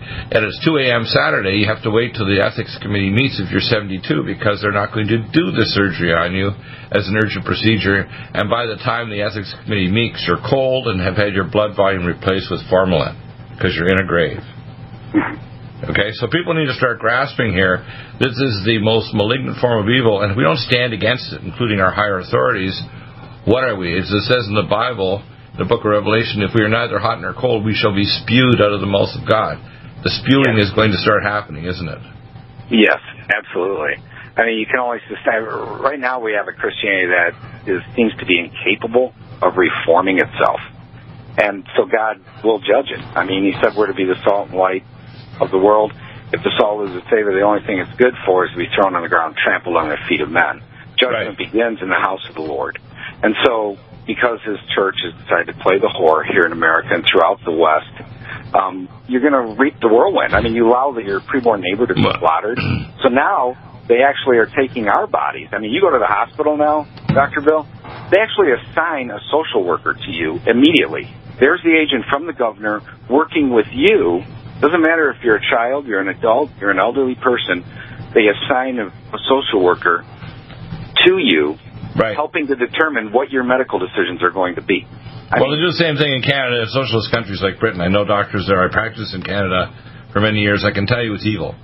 [0.00, 1.04] and it's 2 a.m.
[1.04, 4.72] Saturday, you have to wait till the ethics committee meets if you're 72 because they're
[4.72, 6.50] not going to do the surgery on you
[6.88, 8.08] as an urgent procedure.
[8.08, 11.76] And by the time the ethics committee meets, you're cold and have had your blood
[11.76, 13.14] volume replaced with formalin
[13.52, 14.40] because you're in a grave.
[15.80, 17.84] Okay, so people need to start grasping here.
[18.20, 21.40] This is the most malignant form of evil, and if we don't stand against it,
[21.40, 22.76] including our higher authorities,
[23.48, 23.96] what are we?
[23.96, 25.24] As it says in the Bible,
[25.56, 28.60] the book of Revelation, if we are neither hot nor cold, we shall be spewed
[28.60, 29.56] out of the mouth of God.
[30.02, 30.68] The spewing yes.
[30.68, 32.00] is going to start happening, isn't it?
[32.70, 34.00] Yes, absolutely.
[34.36, 35.44] I mean, you can always decide.
[35.44, 37.32] Right now, we have a Christianity that
[37.66, 40.60] is, seems to be incapable of reforming itself,
[41.36, 43.00] and so God will judge it.
[43.12, 44.84] I mean, He said we're to be the salt and light
[45.40, 45.92] of the world.
[46.32, 48.68] If the salt is a savor, the only thing it's good for is to be
[48.74, 50.62] thrown on the ground, trampled on the feet of men.
[50.96, 51.38] Judgment right.
[51.38, 52.78] begins in the house of the Lord,
[53.22, 57.04] and so because his church has decided to play the whore here in America and
[57.06, 57.92] throughout the West,
[58.54, 60.34] um, you're going to reap the whirlwind.
[60.34, 62.58] I mean, you allow your preborn neighbor to be slaughtered.
[63.00, 63.56] So now
[63.88, 65.48] they actually are taking our bodies.
[65.52, 67.40] I mean, you go to the hospital now, Dr.
[67.40, 67.66] Bill,
[68.10, 71.08] they actually assign a social worker to you immediately.
[71.40, 74.22] There's the agent from the governor working with you.
[74.60, 77.64] Doesn't matter if you're a child, you're an adult, you're an elderly person.
[78.12, 80.04] They assign a, a social worker
[81.06, 81.56] to you
[81.96, 82.14] right.
[82.14, 84.86] helping to determine what your medical decisions are going to be.
[85.30, 87.80] I well, mean, they do the same thing in Canada, in socialist countries like Britain.
[87.80, 88.58] I know doctors there.
[88.58, 89.70] I practiced in Canada
[90.12, 90.66] for many years.
[90.66, 91.54] I can tell you it's evil.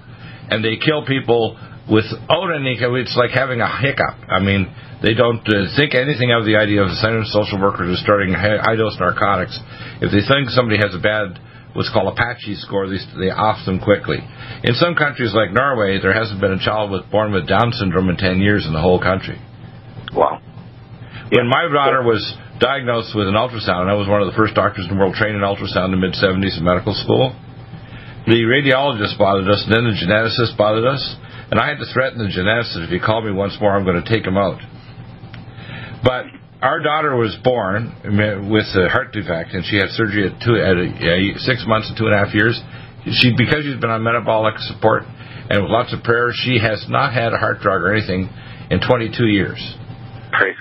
[0.51, 1.59] And they kill people
[1.91, 4.23] without any, it's like having a hiccup.
[4.31, 4.71] I mean,
[5.03, 8.79] they don't uh, think anything of the idea of sending social workers to starting high
[8.79, 9.59] dose narcotics.
[9.99, 11.43] If they think somebody has a bad
[11.77, 12.89] what's called Apache score.
[12.89, 14.17] They, they off them quickly.
[14.65, 18.09] In some countries like Norway, there hasn't been a child with, born with Down syndrome
[18.09, 19.39] in 10 years in the whole country.
[20.17, 20.41] Wow.
[21.31, 22.25] When my daughter was
[22.59, 25.15] diagnosed with an ultrasound, and I was one of the first doctors in the world
[25.15, 27.37] trained in ultrasound in the mid 70s in medical school,
[28.25, 31.03] the radiologist bothered us, and then the geneticist bothered us,
[31.53, 34.03] and I had to threaten the geneticist if he called me once more, I'm going
[34.03, 34.59] to take him out.
[36.03, 36.27] But
[36.63, 37.93] our daughter was born
[38.49, 41.93] with a heart defect, and she had surgery at, two, at a, a six months
[41.93, 42.59] and two and a half years.
[43.05, 45.05] She, because she's been on metabolic support
[45.49, 48.29] and with lots of prayer, she has not had a heart drug or anything
[48.71, 49.61] in 22 years.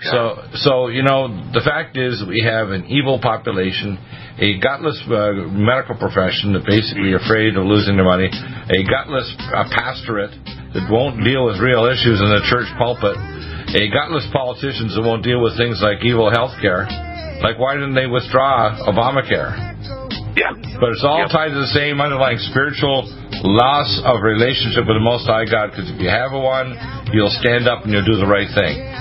[0.08, 0.20] So,
[0.64, 4.00] so you know, the fact is we have an evil population,
[4.40, 9.68] a gutless uh, medical profession that basically afraid of losing their money, a gutless uh,
[9.72, 10.32] pastorate
[10.76, 13.16] that won't deal with real issues in the church pulpit,
[13.76, 16.88] a gutless politicians that won't deal with things like evil health care.
[17.44, 19.76] Like, why didn't they withdraw Obamacare?
[20.36, 20.52] Yeah.
[20.80, 23.08] But it's all tied to the same underlying spiritual
[23.44, 25.72] loss of relationship with the Most High God.
[25.72, 26.76] Because if you have a one,
[27.16, 28.96] you'll stand up and you'll do the right thing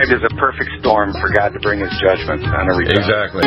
[0.00, 3.42] described as a perfect storm for God to bring his judgment on a every Exactly.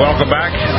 [0.00, 0.69] Welcome back.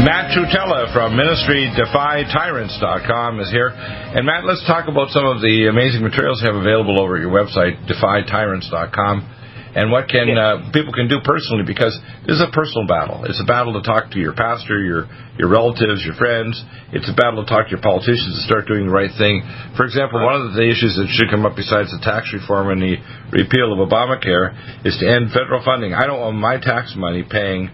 [0.00, 3.68] Matt Trewtella from MinistryDefyTyrants.com is here.
[3.68, 7.20] And Matt, let's talk about some of the amazing materials you have available over at
[7.20, 9.36] your website, DefyTyrants.com
[9.74, 11.94] and what can uh, people can do personally because
[12.26, 13.22] this is a personal battle.
[13.26, 15.06] It's a battle to talk to your pastor, your
[15.38, 16.58] your relatives, your friends.
[16.90, 19.46] It's a battle to talk to your politicians to start doing the right thing.
[19.78, 22.82] For example, one of the issues that should come up besides the tax reform and
[22.82, 22.98] the
[23.30, 25.94] repeal of Obamacare is to end federal funding.
[25.94, 27.70] I don't want my tax money paying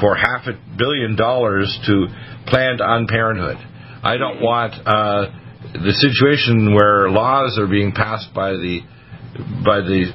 [0.00, 2.06] for half a billion dollars to
[2.46, 3.56] Planned Unparenthood.
[4.02, 5.32] I don't want uh,
[5.72, 8.80] the situation where laws are being passed by the
[9.64, 10.08] by the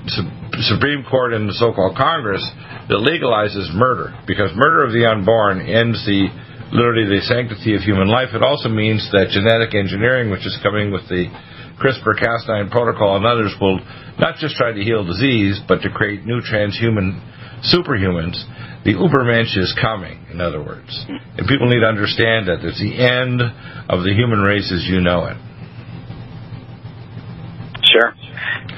[0.66, 2.42] Supreme Court and the so-called Congress
[2.90, 6.26] that legalizes murder, because murder of the unborn ends the
[6.72, 8.34] literally the sanctity of human life.
[8.34, 11.28] It also means that genetic engineering, which is coming with the
[11.78, 13.80] CRISPR-Cas9 protocol and others, will
[14.18, 17.20] not just try to heal disease, but to create new transhuman
[17.68, 18.40] superhumans.
[18.84, 20.90] The Ubermensch is coming, in other words.
[21.08, 23.38] And people need to understand that it's the end
[23.90, 25.38] of the human race as you know it.
[27.94, 28.14] Sure.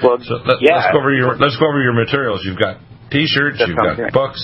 [0.03, 0.77] Well, So let, yeah.
[0.79, 2.41] us go over your let's go over your materials.
[2.43, 2.79] You've got
[3.11, 4.11] T-shirts, That you've got great.
[4.11, 4.41] books,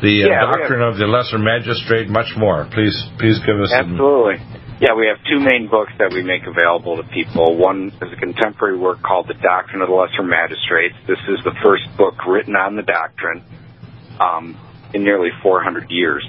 [0.00, 2.68] the uh, Yeah, doctrine of the lesser magistrate, much more.
[2.72, 3.68] Please, please give us.
[3.70, 4.40] some- Absolutely.
[4.80, 7.56] Yeah, we have two main books that we make available to people.
[7.56, 10.94] One is a contemporary work called The Doctrine of the Lesser Magistrates.
[11.08, 13.42] This is the first book written on the doctrine
[14.20, 14.56] um,
[14.96, 16.26] in nearly 400 years.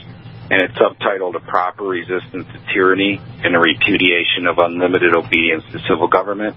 [0.50, 5.80] And it's subtitled A Proper Resistance to Tyranny and a Repudiation of Unlimited Obedience to
[5.90, 6.56] Civil Government.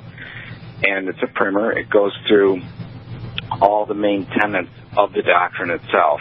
[0.82, 1.72] And it's a primer.
[1.72, 2.62] It goes through
[3.60, 6.20] all the main tenets of the doctrine itself.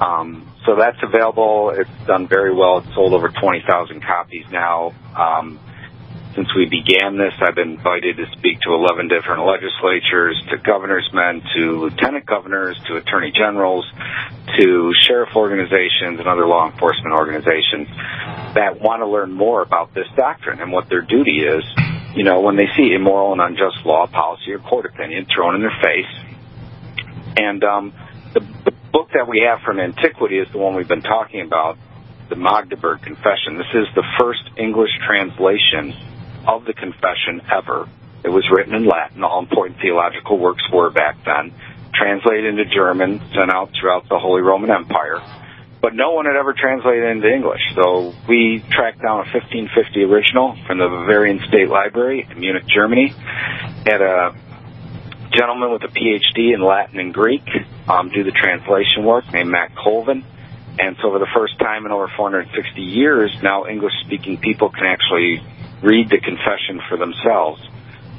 [0.00, 1.70] Um, so that's available.
[1.70, 2.78] It's done very well.
[2.78, 4.92] It's sold over 20,000 copies now.
[5.16, 5.58] Um,
[6.36, 11.08] since we began this, I've been invited to speak to 11 different legislatures, to governor's
[11.12, 13.90] men, to lieutenant governors, to attorney generals,
[14.58, 17.88] to sheriff organizations and other law enforcement organizations
[18.52, 21.64] that want to learn more about this doctrine and what their duty is,
[22.14, 25.62] you know, when they see immoral and unjust law, policy, or court opinion thrown in
[25.62, 27.06] their face.
[27.38, 27.94] And um,
[28.34, 31.78] the, the book that we have from antiquity is the one we've been talking about,
[32.28, 33.56] the Magdeburg Confession.
[33.56, 35.94] This is the first English translation
[36.46, 37.88] of the confession ever.
[38.24, 39.22] It was written in Latin.
[39.22, 41.52] All important theological works were back then.
[41.94, 45.20] Translated into German, sent out throughout the Holy Roman Empire.
[45.80, 47.60] But no one had ever translated into English.
[47.74, 53.14] So we tracked down a 1550 original from the Bavarian State Library in Munich, Germany.
[53.86, 54.34] Had a
[55.30, 57.46] gentleman with a PhD in Latin and Greek
[57.88, 60.24] um, do the translation work named Matt Colvin.
[60.78, 65.42] And so for the first time in over 460 years, now English-speaking people can actually
[65.82, 67.60] read the confession for themselves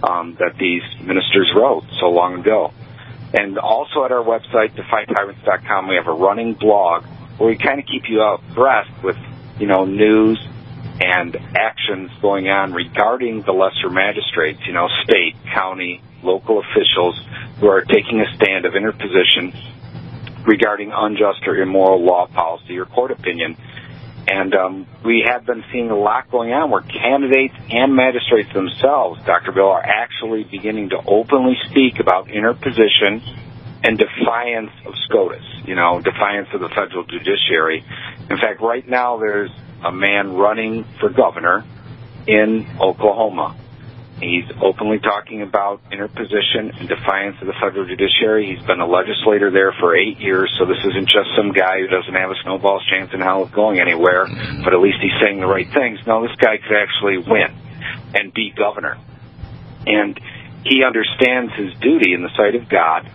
[0.03, 2.73] um, that these ministers wrote so long ago.
[3.33, 7.03] And also at our website, defytyrants.com, we have a running blog
[7.37, 9.17] where we kind of keep you abreast with,
[9.59, 10.39] you know, news
[10.99, 17.19] and actions going on regarding the lesser magistrates, you know, state, county, local officials
[17.59, 19.53] who are taking a stand of interposition
[20.45, 23.57] regarding unjust or immoral law, policy, or court opinion.
[24.27, 29.23] And um, we have been seeing a lot going on where candidates and magistrates themselves,
[29.25, 29.53] Dr.
[29.53, 33.21] Bill, are actually beginning to openly speak about interposition
[33.83, 37.85] and defiance of SCOTUS, you know, defiance of the federal judiciary.
[38.29, 39.51] In fact, right now there's
[39.83, 41.63] a man running for governor
[42.27, 43.55] in Oklahoma.
[44.19, 48.49] He's openly talking about interposition and defiance of the federal judiciary.
[48.49, 51.87] He's been a legislator there for eight years, so this isn't just some guy who
[51.87, 54.25] doesn't have a snowball's chance in hell of going anywhere,
[54.63, 55.99] but at least he's saying the right things.
[56.07, 57.53] No, this guy could actually win
[58.15, 58.97] and be governor.
[59.85, 60.19] And
[60.65, 63.07] he understands his duty in the sight of God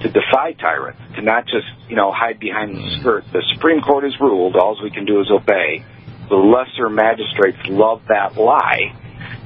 [0.00, 3.24] to defy tyrants, to not just, you know, hide behind the skirt.
[3.32, 5.84] The Supreme Court has ruled, all we can do is obey.
[6.28, 8.94] The lesser magistrates love that lie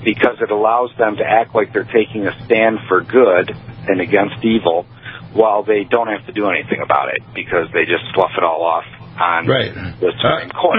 [0.04, 3.50] because it allows them to act like they're taking a stand for good
[3.88, 4.86] and against evil
[5.32, 8.62] while they don't have to do anything about it because they just slough it all
[8.62, 8.84] off
[9.20, 9.72] on Right.
[10.00, 10.78] the Supreme Court.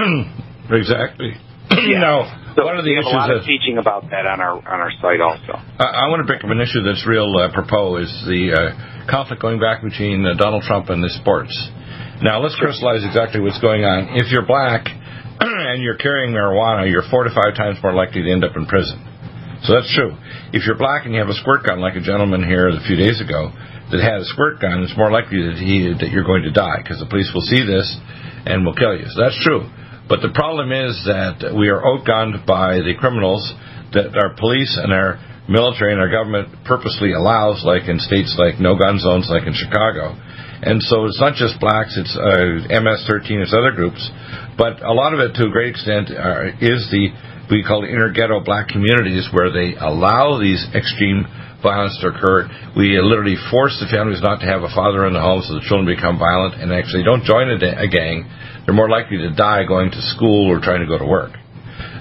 [0.70, 1.32] exactly.
[1.70, 4.26] now, So one of the we have issues a lot that of teaching about that
[4.26, 5.56] on our on our site also.
[5.78, 9.08] I, I want to pick up an issue that's real uh, apropos is the uh,
[9.08, 11.54] conflict going back between uh, Donald Trump and the sports.
[12.20, 14.14] Now, let's crystallize exactly what's going on.
[14.20, 14.86] If you're black
[15.40, 18.66] and you're carrying marijuana, you're four to five times more likely to end up in
[18.66, 19.00] prison.
[19.62, 20.18] So that's true.
[20.50, 22.96] If you're black and you have a squirt gun, like a gentleman here a few
[22.96, 23.54] days ago
[23.94, 26.82] that had a squirt gun, it's more likely that he that you're going to die
[26.82, 27.86] because the police will see this
[28.46, 29.06] and will kill you.
[29.14, 29.70] So that's true.
[30.10, 33.46] But the problem is that we are outgunned by the criminals
[33.94, 38.58] that our police and our military and our government purposely allows, like in states like
[38.58, 40.18] no gun zones, like in Chicago.
[40.62, 44.02] And so it's not just blacks, it's uh, MS-13, it's other groups.
[44.58, 47.10] But a lot of it, to a great extent, uh, is the
[47.52, 51.28] we call inner ghetto black communities where they allow these extreme
[51.60, 52.48] violence to occur.
[52.72, 55.64] We literally force the families not to have a father in the home so the
[55.68, 58.24] children become violent and actually don't join a, a gang.
[58.64, 61.36] They're more likely to die going to school or trying to go to work.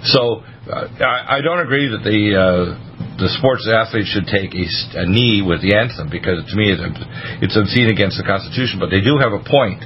[0.07, 0.41] So
[0.71, 2.63] uh, I, I don't agree that the uh,
[3.19, 4.65] the sports athletes should take a,
[4.97, 6.81] a knee with the anthem because to me it's,
[7.43, 8.81] it's obscene against the Constitution.
[8.81, 9.83] But they do have a point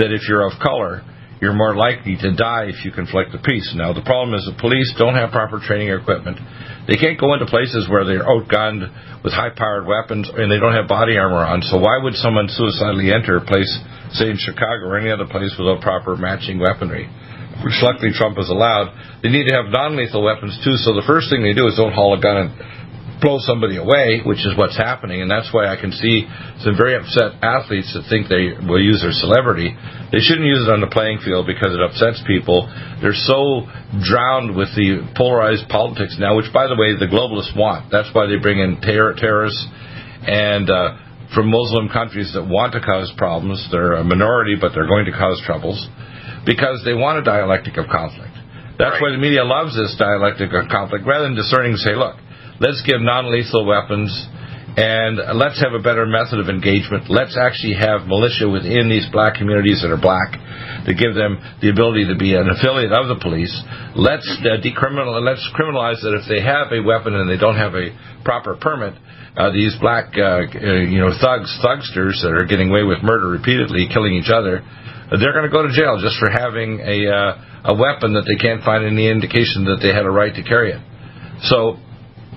[0.00, 1.06] that if you're of color,
[1.44, 3.68] you're more likely to die if you conflict the peace.
[3.76, 6.40] Now the problem is the police don't have proper training or equipment.
[6.88, 8.88] They can't go into places where they're outgunned
[9.20, 11.60] with high-powered weapons and they don't have body armor on.
[11.60, 13.68] So why would someone suicidally enter a place,
[14.16, 17.12] say in Chicago or any other place, without proper matching weaponry?
[17.62, 18.90] which luckily Trump has allowed,
[19.22, 20.74] they need to have non-lethal weapons too.
[20.82, 22.50] So the first thing they do is don't haul a gun and
[23.20, 26.26] blow somebody away, which is what's happening, and that's why I can see
[26.60, 29.74] some very upset athletes that think they will use their celebrity.
[30.10, 32.66] They shouldn't use it on the playing field because it upsets people.
[33.00, 33.66] They're so
[34.02, 37.90] drowned with the polarized politics now, which, by the way, the globalists want.
[37.90, 39.62] That's why they bring in terror, terrorists
[40.26, 40.96] and uh,
[41.34, 43.60] from Muslim countries that want to cause problems.
[43.70, 45.76] They're a minority, but they're going to cause troubles
[46.46, 48.32] because they want a dialectic of conflict.
[48.78, 49.02] That's right.
[49.02, 52.16] why the media loves this dialectic of conflict, rather than discerning, say, look,
[52.60, 54.10] let's give non-lethal weapons
[54.76, 57.06] and let's have a better method of engagement.
[57.06, 60.34] Let's actually have militia within these black communities that are black
[60.86, 63.54] to give them the ability to be an affiliate of the police.
[63.94, 67.78] Let's uh, decriminal, let's criminalize that if they have a weapon and they don't have
[67.78, 67.94] a
[68.26, 68.98] proper permit,
[69.38, 73.30] uh, these black, uh, uh you know, thugs, thugsters that are getting away with murder
[73.30, 74.58] repeatedly, killing each other,
[75.14, 78.36] they're going to go to jail just for having a uh, a weapon that they
[78.36, 80.82] can't find any indication that they had a right to carry it.
[81.46, 81.78] So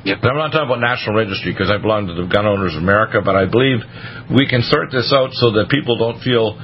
[0.05, 0.17] Yep.
[0.23, 3.19] I'm not talking about national registry because I belong to the Gun Owners of America,
[3.23, 3.81] but I believe
[4.29, 6.59] we can sort this out so that people don't feel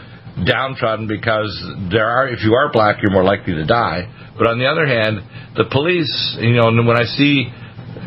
[0.45, 1.51] downtrodden because
[1.91, 4.09] there are, if you are black, you're more likely to die.
[4.37, 5.21] But on the other hand,
[5.53, 6.09] the police,
[6.41, 7.49] you know, when I see,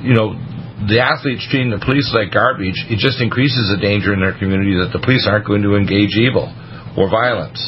[0.03, 0.35] you know,
[0.85, 4.77] the athletes treating the police like garbage, it just increases the danger in their community
[4.77, 6.51] that the police aren't going to engage evil
[6.99, 7.59] or violence.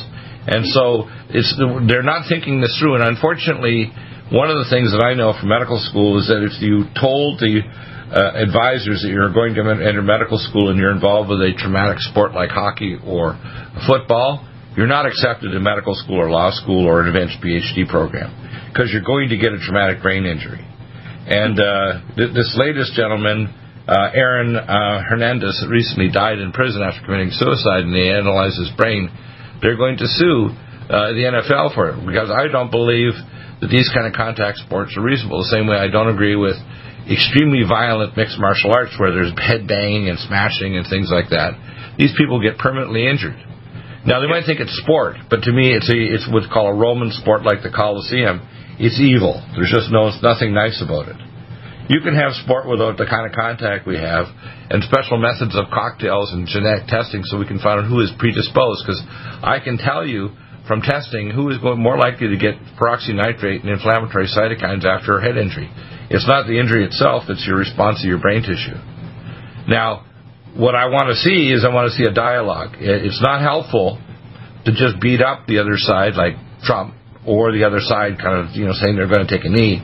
[0.48, 1.52] And so it's
[1.88, 2.96] they're not thinking this through.
[2.96, 3.92] And unfortunately,
[4.30, 7.40] one of the things that I know from medical school is that if you told
[7.40, 11.52] the uh, advisors that you're going to enter medical school and you're involved with a
[11.56, 13.36] traumatic sport like hockey or
[13.88, 14.44] football,
[14.76, 18.32] you're not accepted in medical school or law school or an advanced PhD program
[18.72, 20.64] because you're going to get a traumatic brain injury.
[21.28, 23.52] And uh, th- this latest gentleman,
[23.88, 28.72] uh, Aaron uh, Hernandez, recently died in prison after committing suicide, and they analyzed his
[28.76, 29.08] brain
[29.60, 30.50] they're going to sue
[30.88, 33.12] uh, the NFL for it because I don't believe
[33.60, 35.42] that these kind of contact sports are reasonable.
[35.42, 36.56] The same way I don't agree with
[37.10, 41.56] extremely violent mixed martial arts where there's head banging and smashing and things like that.
[41.96, 43.36] These people get permanently injured.
[44.06, 46.78] Now they might think it's sport, but to me it's a, it's what's called a
[46.78, 48.40] Roman sport like the Colosseum.
[48.78, 49.42] It's evil.
[49.56, 51.18] There's just no nothing nice about it.
[51.88, 54.28] You can have sport without the kind of contact we have,
[54.68, 58.12] and special methods of cocktails and genetic testing so we can find out who is
[58.20, 58.84] predisposed.
[58.84, 59.00] Because
[59.42, 60.36] I can tell you
[60.68, 65.36] from testing who is more likely to get peroxynitrate and inflammatory cytokines after a head
[65.36, 65.68] injury.
[66.10, 68.76] It's not the injury itself, it's your response to your brain tissue.
[69.66, 70.04] Now,
[70.54, 72.76] what I want to see is I want to see a dialogue.
[72.78, 73.98] It's not helpful
[74.64, 76.94] to just beat up the other side like Trump
[77.26, 79.82] or the other side kind of, you know, saying they're going to take a knee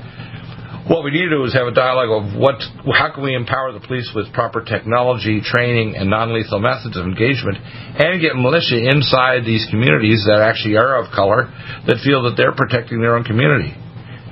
[0.89, 2.61] what we need to do is have a dialogue of what,
[2.93, 7.57] how can we empower the police with proper technology, training, and non-lethal methods of engagement,
[7.97, 11.49] and get militia inside these communities that actually are of color
[11.89, 13.73] that feel that they're protecting their own community.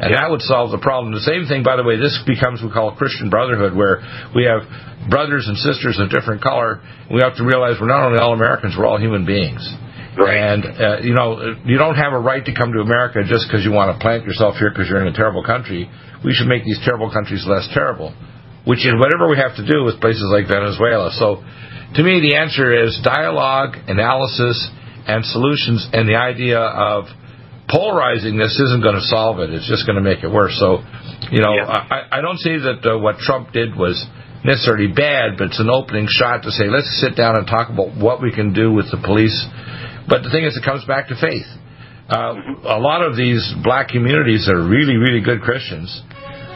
[0.03, 1.15] And that would solve the problem.
[1.15, 4.03] The same thing, by the way, this becomes what we call Christian brotherhood, where
[4.35, 4.67] we have
[5.09, 6.83] brothers and sisters of different color.
[7.09, 9.63] We have to realize we're not only all Americans, we're all human beings.
[10.17, 10.37] Right.
[10.37, 13.65] And uh, you know, you don't have a right to come to America just because
[13.65, 15.89] you want to plant yourself here because you're in a terrible country
[16.25, 18.15] we should make these terrible countries less terrible,
[18.65, 21.11] which is whatever we have to do with places like Venezuela.
[21.13, 21.43] So,
[21.99, 24.57] to me, the answer is dialogue, analysis,
[25.07, 27.05] and solutions, and the idea of
[27.69, 29.51] polarizing this isn't going to solve it.
[29.51, 30.57] It's just going to make it worse.
[30.59, 30.81] So,
[31.31, 31.69] you know, yeah.
[31.69, 33.99] I, I don't see that uh, what Trump did was
[34.45, 37.97] necessarily bad, but it's an opening shot to say, let's sit down and talk about
[37.97, 39.37] what we can do with the police.
[40.13, 41.49] But the thing is, it comes back to faith.
[42.13, 45.89] Uh, a lot of these black communities are really, really good Christians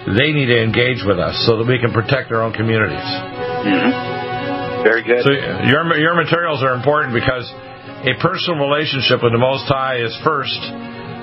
[0.07, 3.03] they need to engage with us so that we can protect our own communities.
[3.03, 4.87] Mm-hmm.
[4.87, 5.27] Very good.
[5.27, 5.35] So
[5.67, 7.43] your your materials are important because
[8.07, 10.63] a personal relationship with the Most High is first,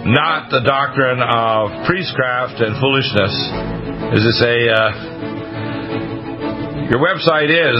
[0.03, 3.31] not the doctrine of priestcraft and foolishness.
[4.19, 4.91] Is I say, uh,
[6.91, 7.79] your website is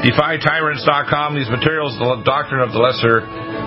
[0.00, 1.34] DefyTyrants.com.
[1.36, 3.20] These materials, the doctrine of the lesser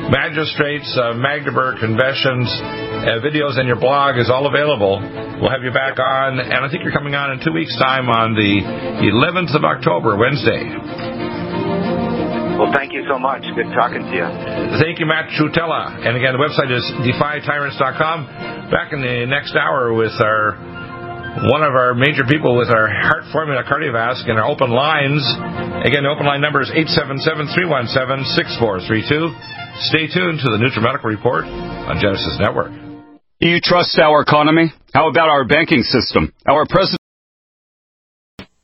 [0.09, 4.97] magistrates, uh, Magdeburg conventions, uh, videos, and your blog is all available.
[5.37, 8.09] We'll have you back on, and I think you're coming on in two weeks' time
[8.09, 8.65] on the
[9.05, 10.73] 11th of October, Wednesday.
[12.57, 13.45] Well, thank you so much.
[13.53, 14.25] Good talking to you.
[14.81, 16.01] Thank you, Matt Trewtella.
[16.01, 18.73] And again, the website is defytyrants.com.
[18.73, 20.57] Back in the next hour with our
[21.41, 25.25] one of our major people with our heart formula cardiovasc and our open lines.
[25.81, 29.33] Again, the open line number is 877-317-6432.
[29.89, 32.71] Stay tuned to the NutriMedical Report on Genesis Network.
[33.41, 34.71] Do you trust our economy?
[34.93, 36.31] How about our banking system?
[36.47, 37.01] Our president